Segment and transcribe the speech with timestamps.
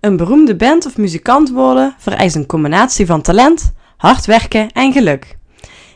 [0.00, 5.36] Een beroemde band of muzikant worden vereist een combinatie van talent, hard werken en geluk.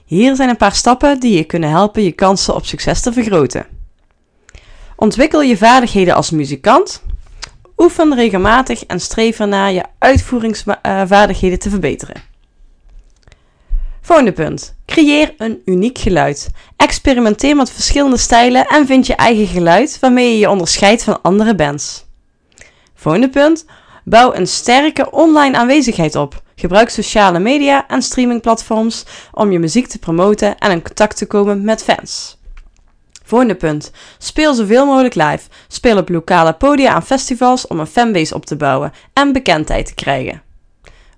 [0.04, 3.66] Hier zijn een paar stappen die je kunnen helpen je kansen op succes te vergroten.
[4.96, 7.02] Ontwikkel je vaardigheden als muzikant.
[7.76, 12.22] Oefen regelmatig en streef ernaar je uitvoeringsvaardigheden te verbeteren.
[14.00, 14.74] Volgende punt.
[14.86, 16.50] Creëer een uniek geluid.
[16.76, 21.54] Experimenteer met verschillende stijlen en vind je eigen geluid waarmee je je onderscheidt van andere
[21.54, 22.06] bands.
[22.94, 23.64] Volgende punt.
[24.04, 26.42] Bouw een sterke online aanwezigheid op.
[26.54, 31.64] Gebruik sociale media en streamingplatforms om je muziek te promoten en in contact te komen
[31.64, 32.40] met fans.
[33.24, 33.90] Volgende punt.
[34.18, 35.48] Speel zoveel mogelijk live.
[35.68, 39.94] Speel op lokale podia aan festivals om een fanbase op te bouwen en bekendheid te
[39.94, 40.42] krijgen.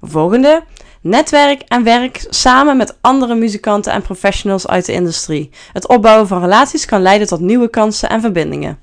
[0.00, 0.62] Volgende.
[1.00, 5.50] Netwerk en werk samen met andere muzikanten en professionals uit de industrie.
[5.72, 8.78] Het opbouwen van relaties kan leiden tot nieuwe kansen en verbindingen.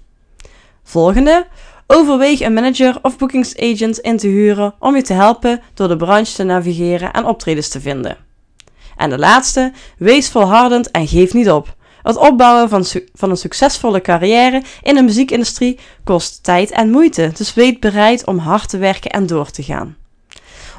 [0.83, 1.47] Volgende.
[1.93, 6.33] Overweeg een manager of bookingsagent in te huren om je te helpen door de branche
[6.33, 8.17] te navigeren en optredens te vinden.
[8.97, 11.75] En de laatste, wees volhardend en geef niet op.
[12.01, 17.53] Het opbouwen van, van een succesvolle carrière in de muziekindustrie kost tijd en moeite, dus
[17.53, 19.95] wees bereid om hard te werken en door te gaan.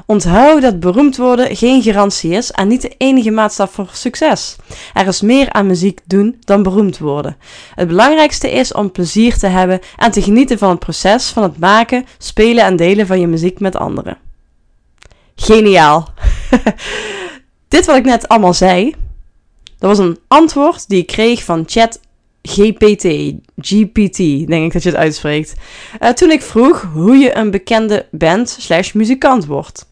[0.05, 4.55] Onthoud dat beroemd worden geen garantie is en niet de enige maatstaf voor succes.
[4.93, 7.37] Er is meer aan muziek doen dan beroemd worden.
[7.75, 11.59] Het belangrijkste is om plezier te hebben en te genieten van het proces van het
[11.59, 14.17] maken, spelen en delen van je muziek met anderen.
[15.35, 16.07] Geniaal!
[17.67, 18.95] Dit wat ik net allemaal zei,
[19.77, 21.99] dat was een antwoord die ik kreeg van chat
[22.41, 24.17] GPT, GPT,
[24.47, 25.53] denk ik dat je het uitspreekt.
[25.99, 29.85] Uh, toen ik vroeg hoe je een bekende band slash muzikant wordt.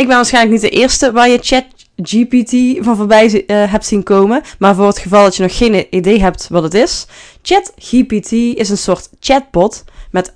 [0.00, 1.64] Ik ben waarschijnlijk niet de eerste waar je chat
[2.02, 4.42] GPT van voorbij uh, hebt zien komen.
[4.58, 7.06] Maar voor het geval dat je nog geen idee hebt wat het is.
[7.42, 10.34] Chat GPT is een soort chatbot met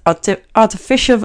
[0.53, 1.19] artificial...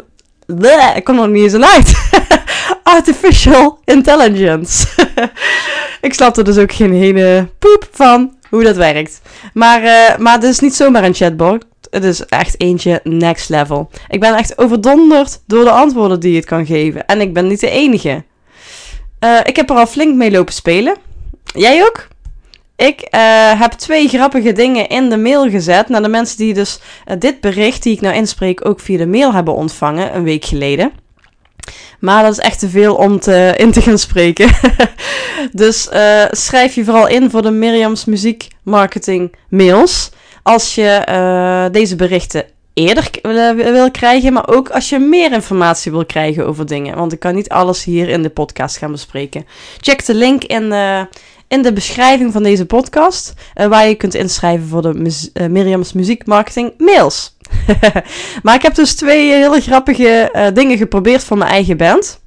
[0.95, 1.93] Ik kom er niet eens uit.
[2.83, 4.87] artificial intelligence.
[6.07, 9.21] ik snap er dus ook geen hele poep van hoe dat werkt.
[9.53, 11.65] Maar, uh, maar het is niet zomaar een chatbot.
[11.89, 13.89] Het is echt eentje next level.
[14.07, 17.05] Ik ben echt overdonderd door de antwoorden die het kan geven.
[17.05, 18.23] En ik ben niet de enige.
[19.19, 20.95] Uh, ik heb er al flink mee lopen spelen.
[21.43, 22.07] Jij ook?
[22.75, 26.79] Ik uh, heb twee grappige dingen in de mail gezet naar de mensen die dus
[27.07, 30.45] uh, dit bericht die ik nou inspreek ook via de mail hebben ontvangen een week
[30.45, 30.91] geleden.
[31.99, 34.49] Maar dat is echt te veel om te, in te gaan spreken.
[35.51, 35.89] dus
[36.31, 40.11] schrijf je vooral in voor de Miriam's Muziek Marketing mails.
[40.43, 42.45] Als je deze berichten
[42.79, 43.09] eerder
[43.73, 46.95] wil krijgen, maar ook als je meer informatie wil krijgen over dingen.
[46.95, 49.45] Want ik kan niet alles hier in de podcast gaan bespreken.
[49.79, 51.07] Check de link in de,
[51.47, 55.11] in de beschrijving van deze podcast, uh, waar je kunt inschrijven voor de
[55.49, 57.37] Miriam's Muziek Marketing mails.
[58.43, 62.19] maar ik heb dus twee hele grappige dingen geprobeerd voor mijn eigen band.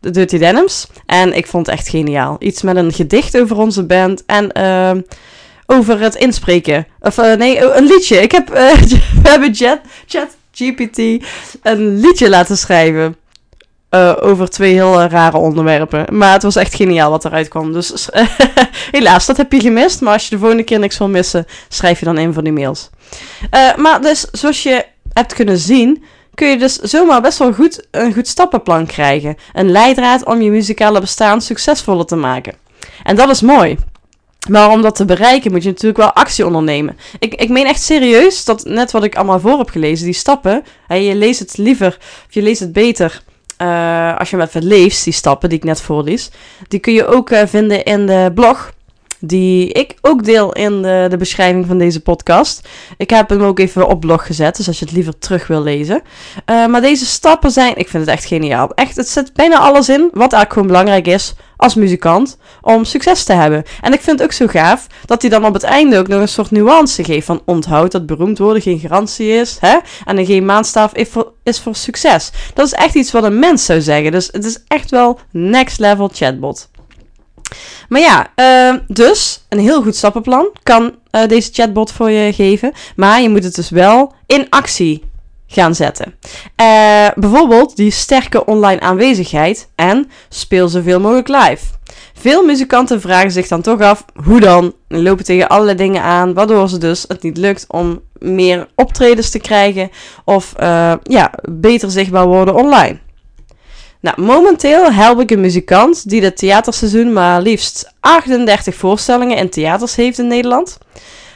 [0.00, 0.86] De Dirty Denims.
[1.06, 2.36] En ik vond het echt geniaal.
[2.38, 4.22] Iets met een gedicht over onze band.
[4.26, 5.00] En ehm,
[5.70, 6.86] over het inspreken.
[7.00, 8.22] Of uh, nee, oh, een liedje.
[8.22, 8.72] Ik heb, uh,
[9.22, 9.54] we hebben
[10.06, 10.98] Chat, GPT
[11.62, 13.16] een liedje laten schrijven.
[13.90, 16.16] Uh, over twee heel rare onderwerpen.
[16.16, 17.72] Maar het was echt geniaal wat eruit kwam.
[17.72, 18.08] Dus
[18.90, 20.00] helaas, dat heb je gemist.
[20.00, 22.52] Maar als je de volgende keer niks wil missen, schrijf je dan een van die
[22.52, 22.90] mails.
[23.76, 26.04] maar dus, zoals je hebt kunnen zien,
[26.34, 29.36] kun je dus zomaar best wel goed een goed stappenplan krijgen.
[29.52, 32.54] Een leidraad om je muzikale bestaan succesvoller te maken.
[33.02, 33.76] En dat is mooi.
[34.48, 36.98] Maar om dat te bereiken moet je natuurlijk wel actie ondernemen.
[37.18, 40.64] Ik, ik meen echt serieus dat net wat ik allemaal voor heb gelezen, die stappen,
[40.88, 43.22] je leest het liever, of je leest het beter
[43.62, 46.30] uh, als je hem even leest, die stappen die ik net voorlees.
[46.68, 48.72] Die kun je ook uh, vinden in de blog
[49.20, 52.68] die ik ook deel in de, de, beschrijving van deze podcast.
[52.96, 55.62] Ik heb hem ook even op blog gezet, dus als je het liever terug wil
[55.62, 56.02] lezen.
[56.50, 58.74] Uh, maar deze stappen zijn, ik vind het echt geniaal.
[58.74, 63.24] Echt, het zet bijna alles in wat eigenlijk gewoon belangrijk is als muzikant om succes
[63.24, 63.62] te hebben.
[63.80, 66.20] En ik vind het ook zo gaaf dat hij dan op het einde ook nog
[66.20, 69.56] een soort nuance geeft van onthoud dat beroemd worden geen garantie is.
[69.60, 69.78] Hè?
[70.04, 70.92] En geen maandstaaf
[71.42, 72.30] is voor, succes.
[72.54, 74.12] Dat is echt iets wat een mens zou zeggen.
[74.12, 76.68] Dus het is echt wel next level chatbot.
[77.88, 82.72] Maar ja, uh, dus een heel goed stappenplan kan uh, deze chatbot voor je geven.
[82.96, 85.07] Maar je moet het dus wel in actie
[85.48, 86.14] gaan zetten.
[86.60, 91.64] Uh, bijvoorbeeld die sterke online aanwezigheid en speel zoveel mogelijk live.
[92.14, 96.34] Veel muzikanten vragen zich dan toch af hoe dan en lopen tegen allerlei dingen aan,
[96.34, 99.90] waardoor ze dus het niet lukt om meer optredens te krijgen
[100.24, 102.98] of uh, ja, beter zichtbaar worden online.
[104.00, 109.96] Nou, momenteel help ik een muzikant die het theaterseizoen maar liefst 38 voorstellingen in theaters
[109.96, 110.78] heeft in Nederland.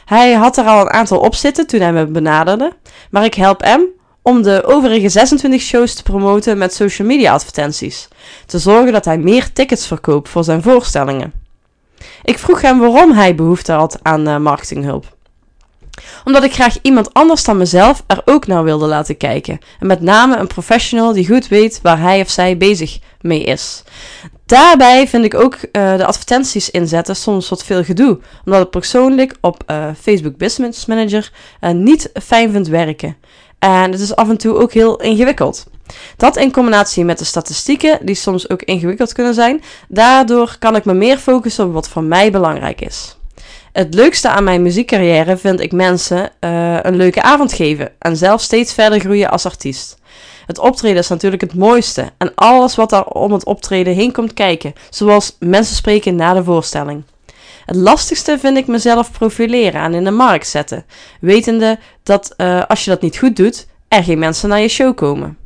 [0.05, 2.71] Hij had er al een aantal op zitten toen hij me benaderde,
[3.11, 3.87] maar ik help hem
[4.23, 8.07] om de overige 26 shows te promoten met social media advertenties.
[8.45, 11.33] Te zorgen dat hij meer tickets verkoopt voor zijn voorstellingen.
[12.23, 15.15] Ik vroeg hem waarom hij behoefte had aan uh, marketinghulp.
[16.25, 19.59] Omdat ik graag iemand anders dan mezelf er ook naar wilde laten kijken.
[19.79, 23.83] En met name een professional die goed weet waar hij of zij bezig mee is.
[24.45, 28.19] Daarbij vind ik ook uh, de advertenties inzetten soms wat veel gedoe.
[28.45, 31.31] Omdat ik persoonlijk op uh, Facebook Business Manager
[31.73, 33.17] niet fijn vind werken.
[33.63, 35.65] En het is af en toe ook heel ingewikkeld.
[36.17, 40.85] Dat in combinatie met de statistieken, die soms ook ingewikkeld kunnen zijn, daardoor kan ik
[40.85, 43.17] me meer focussen op wat voor mij belangrijk is.
[43.71, 48.41] Het leukste aan mijn muziekcarrière vind ik mensen uh, een leuke avond geven en zelf
[48.41, 49.97] steeds verder groeien als artiest.
[50.45, 54.33] Het optreden is natuurlijk het mooiste en alles wat daar om het optreden heen komt
[54.33, 57.03] kijken, zoals mensen spreken na de voorstelling.
[57.65, 60.85] Het lastigste vind ik mezelf profileren en in de markt zetten,
[61.19, 64.95] wetende dat uh, als je dat niet goed doet, er geen mensen naar je show
[64.95, 65.37] komen.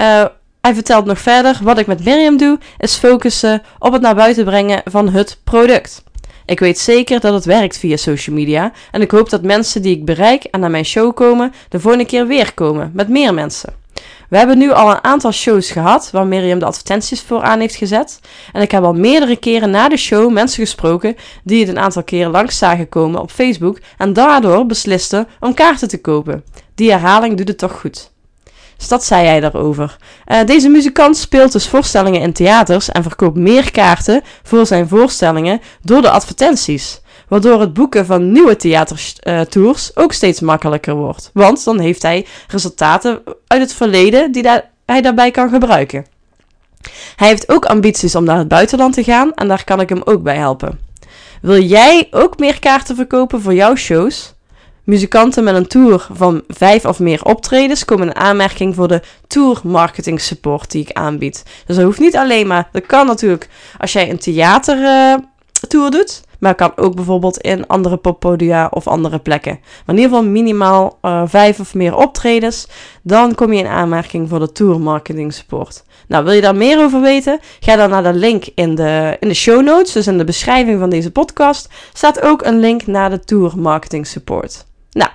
[0.00, 0.24] Uh,
[0.60, 4.44] hij vertelt nog verder: wat ik met Miriam doe, is focussen op het naar buiten
[4.44, 6.02] brengen van het product.
[6.46, 9.96] Ik weet zeker dat het werkt via social media en ik hoop dat mensen die
[9.96, 13.79] ik bereik en naar mijn show komen, de volgende keer weer komen met meer mensen.
[14.30, 17.74] We hebben nu al een aantal shows gehad waar Miriam de advertenties voor aan heeft
[17.74, 18.20] gezet.
[18.52, 22.04] En ik heb al meerdere keren na de show mensen gesproken die het een aantal
[22.04, 26.44] keren langs zagen komen op Facebook en daardoor beslisten om kaarten te kopen.
[26.74, 28.10] Die herhaling doet het toch goed.
[28.76, 29.96] Dus dat zei hij daarover.
[30.26, 35.60] Uh, deze muzikant speelt dus voorstellingen in theaters en verkoopt meer kaarten voor zijn voorstellingen
[35.82, 36.99] door de advertenties.
[37.30, 41.30] Waardoor het boeken van nieuwe theatertours ook steeds makkelijker wordt.
[41.34, 44.48] Want dan heeft hij resultaten uit het verleden die
[44.86, 46.06] hij daarbij kan gebruiken.
[47.16, 50.02] Hij heeft ook ambities om naar het buitenland te gaan en daar kan ik hem
[50.04, 50.80] ook bij helpen.
[51.42, 54.34] Wil jij ook meer kaarten verkopen voor jouw shows?
[54.84, 59.60] Muzikanten met een tour van vijf of meer optredens komen in aanmerking voor de tour
[59.64, 61.44] marketing support die ik aanbied.
[61.66, 62.68] Dus dat hoeft niet alleen maar.
[62.72, 63.48] Dat kan natuurlijk
[63.78, 66.22] als jij een theatertour uh, doet.
[66.40, 69.58] Maar kan ook bijvoorbeeld in andere poppodia of andere plekken.
[69.60, 72.68] Maar in ieder geval minimaal uh, vijf of meer optredens.
[73.02, 75.82] Dan kom je in aanmerking voor de tour marketing support.
[76.08, 77.40] Nou, wil je daar meer over weten?
[77.60, 79.92] Ga dan naar de link in de, in de show notes.
[79.92, 84.06] Dus in de beschrijving van deze podcast staat ook een link naar de tour marketing
[84.06, 84.64] support.
[84.92, 85.10] Nou,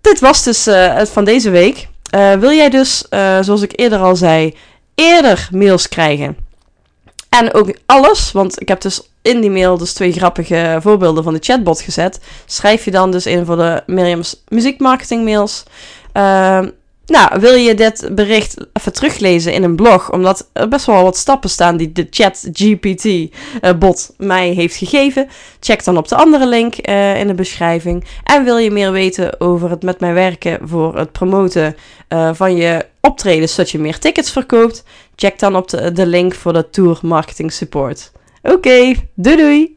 [0.00, 1.88] dit was dus uh, het van deze week.
[2.14, 3.04] Uh, wil jij dus,
[3.40, 4.56] zoals ik eerder al zei,
[4.94, 6.36] eerder mails krijgen?
[7.28, 11.32] En ook alles, want ik heb dus in die mail dus twee grappige voorbeelden van
[11.32, 12.20] de chatbot gezet.
[12.46, 15.64] Schrijf je dan dus in voor de Miriam's muziekmarketing mails.
[16.12, 16.68] Ehm,
[17.08, 21.16] nou, wil je dit bericht even teruglezen in een blog, omdat er best wel wat
[21.16, 25.28] stappen staan die de chat GPT-bot eh, mij heeft gegeven,
[25.60, 28.04] check dan op de andere link uh, in de beschrijving.
[28.24, 31.76] En wil je meer weten over het met mij werken voor het promoten
[32.08, 34.84] uh, van je optredens, zodat je meer tickets verkoopt,
[35.16, 38.10] check dan op de, de link voor de Tour Marketing Support.
[38.42, 39.76] Oké, okay, doei doei!